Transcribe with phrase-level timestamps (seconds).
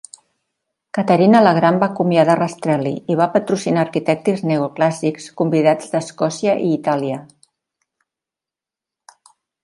[0.97, 7.19] Caterina la Gran va acomiadar Rastrelli i va patrocinar arquitectes neoclàssics convidats d'Escòcia i Itàlia.